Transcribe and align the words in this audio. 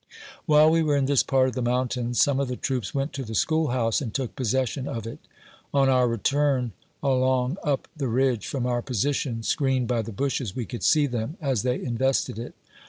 While 0.47 0.71
we 0.71 0.81
were 0.81 0.95
in 0.97 1.05
this 1.05 1.21
part 1.21 1.47
of 1.47 1.53
the 1.53 1.61
mountains, 1.61 2.19
some 2.19 2.39
of 2.39 2.47
the 2.47 2.55
troops 2.55 2.95
went 2.95 3.13
to 3.13 3.23
the 3.23 3.35
school 3.35 3.67
house, 3.67 4.01
and 4.01 4.11
took 4.11 4.35
possession 4.35 4.87
of 4.87 5.05
it. 5.05 5.19
On 5.75 5.89
our 5.89 6.07
return 6.07 6.71
along 7.03 7.57
up 7.63 7.87
the 7.95 8.07
ridge, 8.07 8.47
from 8.47 8.65
our 8.65 8.81
positidb, 8.81 9.45
screened' 9.45 9.87
by 9.89 10.01
"the 10.01 10.11
"bushes, 10.11 10.55
we 10.55 10.65
could 10.65 10.81
see 10.81 11.05
them 11.05 11.37
as 11.39 11.61
they 11.61 11.79
invested! 11.79 12.39
it. 12.39 12.55